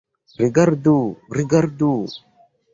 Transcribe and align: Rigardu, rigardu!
Rigardu, 0.39 0.95
rigardu! 1.37 1.93